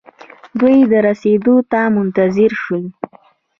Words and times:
دوئ 0.59 0.75
يې 0.91 0.99
رسېدو 1.07 1.55
ته 1.71 1.79
منتظر 1.95 2.51
شول. 2.63 2.83